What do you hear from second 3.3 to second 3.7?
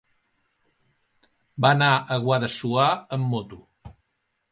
moto.